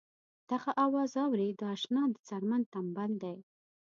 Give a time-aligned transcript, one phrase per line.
[0.49, 3.37] دغه اواز اورې د اشنا د څرمنې تمبل دی.